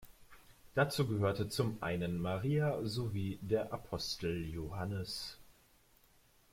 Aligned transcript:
Dazu 0.73 1.05
gehörte 1.05 1.47
zum 1.47 1.77
einen 1.83 2.17
Maria 2.19 2.83
sowie 2.83 3.37
der 3.43 3.71
Apostel 3.71 4.49
Johannes. 4.51 5.37